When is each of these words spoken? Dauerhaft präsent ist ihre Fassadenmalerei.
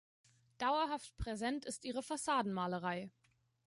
Dauerhaft 0.57 1.15
präsent 1.17 1.63
ist 1.63 1.85
ihre 1.85 2.01
Fassadenmalerei. 2.01 3.11